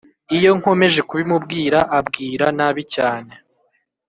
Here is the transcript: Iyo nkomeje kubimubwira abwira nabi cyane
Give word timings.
Iyo 0.35 0.51
nkomeje 0.59 0.99
kubimubwira 1.09 1.79
abwira 1.97 2.45
nabi 2.57 2.83
cyane 2.93 3.33